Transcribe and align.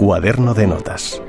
Cuaderno 0.00 0.54
de 0.54 0.66
notas. 0.66 1.20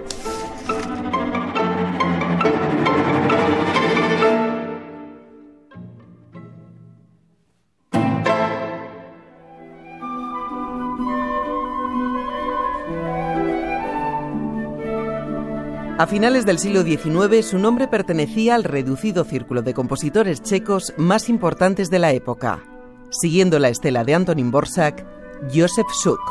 A 15.98 16.08
finales 16.08 16.46
del 16.46 16.58
siglo 16.58 16.84
XIX, 16.84 17.46
su 17.46 17.60
nombre 17.60 17.90
pertenecía 17.90 18.56
al 18.56 18.64
reducido 18.64 19.26
círculo 19.26 19.64
de 19.64 19.74
compositores 19.74 20.42
checos 20.42 20.94
más 20.96 21.28
importantes 21.28 21.90
de 21.90 22.00
la 22.00 22.14
época. 22.14 22.64
Siguiendo 23.10 23.60
la 23.60 23.68
estela 23.68 24.06
de 24.06 24.16
Antonín 24.16 24.50
Borsak, 24.50 25.06
Josef 25.54 25.88
Suk. 25.92 26.22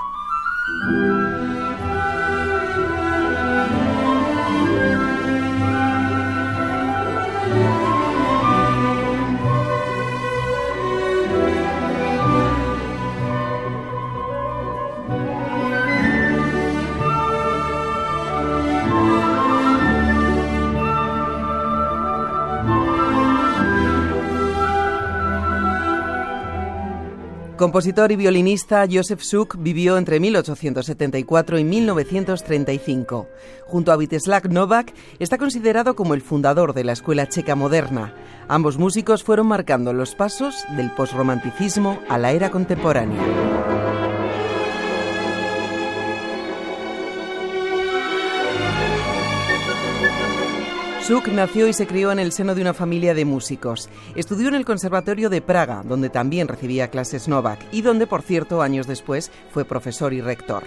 Compositor 27.61 28.11
y 28.11 28.17
violinista, 28.17 28.87
Josef 28.91 29.21
Suk 29.21 29.57
vivió 29.59 29.99
entre 29.99 30.19
1874 30.19 31.59
y 31.59 31.65
1935. 31.65 33.29
Junto 33.67 33.93
a 33.93 33.99
Víteslav 33.99 34.51
Novak, 34.51 34.95
está 35.19 35.37
considerado 35.37 35.95
como 35.95 36.15
el 36.15 36.23
fundador 36.23 36.73
de 36.73 36.85
la 36.85 36.93
escuela 36.93 37.29
checa 37.29 37.57
moderna. 37.57 38.15
Ambos 38.49 38.79
músicos 38.79 39.25
fueron 39.25 39.47
marcando 39.47 39.93
los 39.93 40.15
pasos 40.15 40.65
del 40.75 40.91
posromanticismo 40.93 42.01
a 42.09 42.17
la 42.17 42.33
era 42.33 42.51
contemporánea. 42.51 43.21
Suk 51.11 51.27
nació 51.27 51.67
y 51.67 51.73
se 51.73 51.89
crió 51.89 52.13
en 52.13 52.21
el 52.21 52.31
seno 52.31 52.55
de 52.55 52.61
una 52.61 52.73
familia 52.73 53.15
de 53.15 53.25
músicos. 53.25 53.91
Estudió 54.15 54.47
en 54.47 54.55
el 54.55 54.65
Conservatorio 54.65 55.29
de 55.29 55.43
Praga, 55.43 55.83
donde 55.85 56.09
también 56.09 56.47
recibía 56.47 56.87
clases 56.87 57.27
Novak 57.27 57.59
y 57.73 57.83
donde, 57.83 58.07
por 58.07 58.23
cierto, 58.23 58.63
años 58.63 58.87
después 58.87 59.33
fue 59.51 59.65
profesor 59.65 60.13
y 60.13 60.21
rector. 60.21 60.63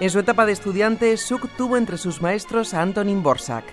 En 0.00 0.08
su 0.08 0.18
etapa 0.18 0.46
de 0.46 0.52
estudiante, 0.52 1.14
Suk 1.18 1.46
tuvo 1.58 1.76
entre 1.76 1.98
sus 1.98 2.22
maestros 2.22 2.72
a 2.72 2.80
Antonín 2.80 3.22
Borsak, 3.22 3.64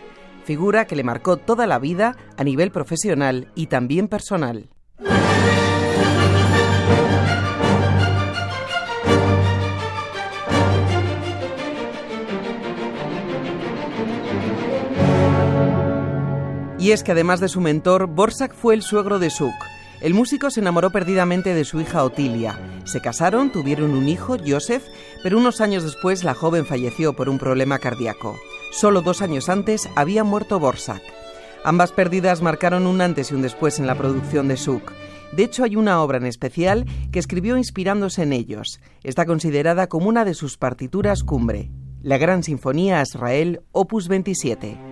figura 0.44 0.84
que 0.84 0.98
le 0.98 1.06
marcó 1.06 1.38
toda 1.38 1.66
la 1.68 1.80
vida 1.80 2.18
a 2.36 2.44
nivel 2.44 2.70
profesional 2.72 3.48
y 3.56 3.68
también 3.68 4.10
personal. 4.10 4.68
Y 16.90 16.92
es 16.92 17.04
que 17.04 17.12
además 17.12 17.40
de 17.40 17.50
su 17.50 17.62
mentor, 17.62 18.08
Borsak 18.08 18.56
fue 18.56 18.74
el 18.74 18.82
suegro 18.82 19.20
de 19.20 19.30
Suk. 19.30 19.54
El 20.02 20.16
músico 20.16 20.50
se 20.50 20.60
enamoró 20.60 20.90
perdidamente 20.90 21.54
de 21.54 21.64
su 21.64 21.80
hija 21.80 22.04
Otilia. 22.04 22.60
Se 22.86 23.00
casaron, 23.00 23.52
tuvieron 23.52 23.92
un 23.92 24.10
hijo, 24.10 24.38
Joseph, 24.44 24.82
pero 25.22 25.38
unos 25.38 25.62
años 25.62 25.84
después 25.84 26.24
la 26.24 26.34
joven 26.34 26.66
falleció 26.66 27.14
por 27.14 27.30
un 27.30 27.38
problema 27.38 27.78
cardíaco. 27.78 28.40
Solo 28.72 29.04
dos 29.04 29.22
años 29.22 29.50
antes 29.50 29.88
había 29.96 30.24
muerto 30.24 30.60
Borsak. 30.60 31.04
Ambas 31.64 31.92
pérdidas 31.92 32.42
marcaron 32.42 32.88
un 32.88 33.02
antes 33.02 33.30
y 33.30 33.36
un 33.36 33.44
después 33.44 33.78
en 33.78 33.86
la 33.86 33.94
producción 33.94 34.48
de 34.48 34.58
Suk. 34.58 34.92
De 35.32 35.44
hecho, 35.44 35.66
hay 35.66 35.76
una 35.76 36.02
obra 36.02 36.18
en 36.18 36.26
especial 36.26 36.88
que 37.12 37.20
escribió 37.20 37.56
inspirándose 37.56 38.24
en 38.24 38.34
ellos. 38.34 38.80
Está 39.04 39.28
considerada 39.28 39.86
como 39.86 40.10
una 40.10 40.26
de 40.26 40.34
sus 40.34 40.58
partituras 40.58 41.22
cumbre, 41.22 41.70
la 42.02 42.18
Gran 42.18 42.42
Sinfonía 42.42 43.04
Israel, 43.04 43.62
opus 43.74 44.08
27. 44.08 44.89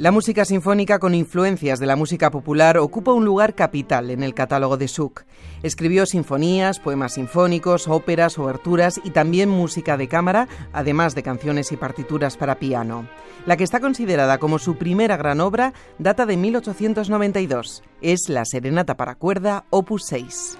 La 0.00 0.12
música 0.12 0.46
sinfónica 0.46 0.98
con 0.98 1.14
influencias 1.14 1.78
de 1.78 1.84
la 1.84 1.94
música 1.94 2.30
popular 2.30 2.78
ocupa 2.78 3.12
un 3.12 3.26
lugar 3.26 3.54
capital 3.54 4.08
en 4.08 4.22
el 4.22 4.32
catálogo 4.32 4.78
de 4.78 4.88
Suk. 4.88 5.24
Escribió 5.62 6.06
sinfonías, 6.06 6.80
poemas 6.80 7.12
sinfónicos, 7.12 7.86
óperas, 7.86 8.38
oberturas 8.38 8.98
y 9.04 9.10
también 9.10 9.50
música 9.50 9.98
de 9.98 10.08
cámara, 10.08 10.48
además 10.72 11.14
de 11.14 11.22
canciones 11.22 11.70
y 11.70 11.76
partituras 11.76 12.38
para 12.38 12.58
piano. 12.58 13.06
La 13.44 13.58
que 13.58 13.64
está 13.64 13.78
considerada 13.78 14.38
como 14.38 14.58
su 14.58 14.76
primera 14.76 15.18
gran 15.18 15.38
obra 15.38 15.74
data 15.98 16.24
de 16.24 16.38
1892. 16.38 17.82
Es 18.00 18.30
la 18.30 18.46
Serenata 18.46 18.96
para 18.96 19.16
cuerda, 19.16 19.66
opus 19.68 20.04
6. 20.06 20.56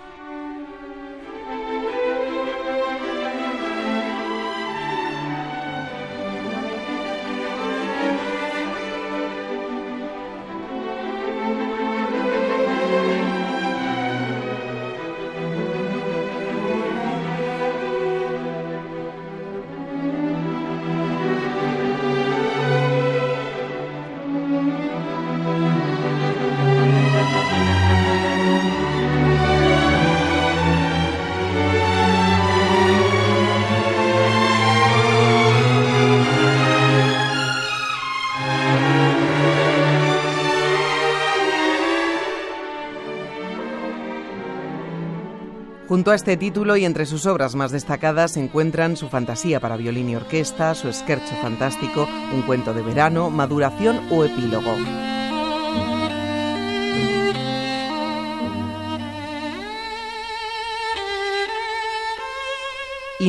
Junto 45.91 46.13
a 46.13 46.15
este 46.15 46.37
título 46.37 46.77
y 46.77 46.85
entre 46.85 47.05
sus 47.05 47.27
obras 47.27 47.57
más 47.57 47.73
destacadas 47.73 48.35
se 48.35 48.41
encuentran 48.41 48.97
su 48.97 49.09
Fantasía 49.09 49.59
para 49.59 49.77
violín 49.77 50.09
y 50.09 50.15
orquesta, 50.15 50.73
su 50.77 50.87
Scherzo 50.93 51.35
fantástico, 51.43 52.07
Un 52.33 52.43
cuento 52.43 52.73
de 52.73 52.83
verano, 52.83 53.29
Maduración 53.29 54.01
o 54.13 54.25
Epílogo. 54.25 54.71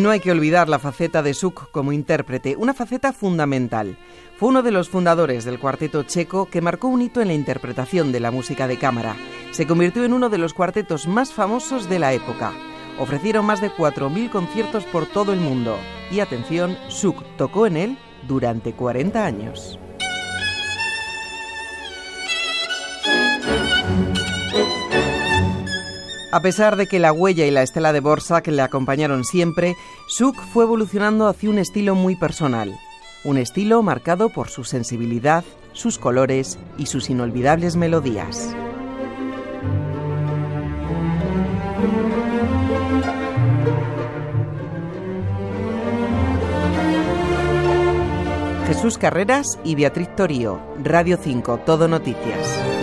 No 0.01 0.09
hay 0.09 0.19
que 0.19 0.31
olvidar 0.31 0.67
la 0.67 0.79
faceta 0.79 1.22
de 1.22 1.35
Suk 1.35 1.69
como 1.69 1.91
intérprete, 1.91 2.56
una 2.56 2.73
faceta 2.73 3.13
fundamental. 3.13 4.00
Fue 4.35 4.50
uno 4.50 4.63
de 4.63 4.72
los 4.72 4.89
fundadores 4.89 5.45
del 5.45 5.59
cuarteto 5.59 6.01
checo 6.01 6.47
que 6.47 6.59
marcó 6.59 6.88
un 6.88 7.03
hito 7.03 7.22
en 7.22 7.28
la 7.28 7.35
interpretación 7.35 8.11
de 8.11 8.19
la 8.19 8.31
música 8.31 8.67
de 8.67 8.79
cámara. 8.79 9.16
Se 9.51 9.67
convirtió 9.67 10.03
en 10.03 10.14
uno 10.14 10.29
de 10.29 10.40
los 10.40 10.55
cuartetos 10.55 11.08
más 11.08 11.31
famosos 11.31 11.87
de 11.87 11.99
la 11.99 12.14
época. 12.14 12.52
Ofrecieron 12.97 13.46
más 13.46 13.61
de 13.61 13.70
4.000 13.70 14.31
conciertos 14.31 14.85
por 14.85 15.05
todo 15.05 15.34
el 15.34 15.40
mundo. 15.40 15.78
Y 16.09 16.20
atención, 16.20 16.79
Suk 16.87 17.23
tocó 17.37 17.67
en 17.67 17.78
él 17.78 17.97
durante 18.28 18.73
40 18.73 19.23
años. 19.23 19.78
A 26.31 26.39
pesar 26.41 26.78
de 26.78 26.87
que 26.87 26.99
la 26.99 27.11
huella 27.11 27.45
y 27.45 27.51
la 27.51 27.61
estela 27.61 27.91
de 27.91 27.99
Borsa 27.99 28.41
que 28.41 28.51
le 28.51 28.61
acompañaron 28.61 29.25
siempre, 29.25 29.75
Suk 30.07 30.35
fue 30.53 30.63
evolucionando 30.63 31.28
hacia 31.28 31.49
un 31.49 31.59
estilo 31.59 31.93
muy 31.93 32.16
personal. 32.16 32.79
Un 33.25 33.37
estilo 33.37 33.83
marcado 33.83 34.29
por 34.29 34.49
su 34.49 34.63
sensibilidad, 34.63 35.43
sus 35.73 35.99
colores 35.99 36.57
y 36.78 36.85
sus 36.85 37.09
inolvidables 37.09 37.75
melodías. 37.75 38.55
Jesús 48.67 48.97
Carreras 48.97 49.59
y 49.66 49.75
Beatriz 49.75 50.16
Torío, 50.16 50.61
Radio 50.81 51.19
5, 51.22 51.57
Todo 51.66 51.89
Noticias. 51.89 52.80